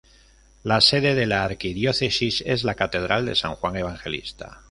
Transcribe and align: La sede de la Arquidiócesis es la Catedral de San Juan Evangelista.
La 0.63 0.81
sede 0.81 1.13
de 1.13 1.27
la 1.27 1.43
Arquidiócesis 1.43 2.41
es 2.47 2.63
la 2.63 2.73
Catedral 2.73 3.27
de 3.27 3.35
San 3.35 3.53
Juan 3.53 3.75
Evangelista. 3.75 4.59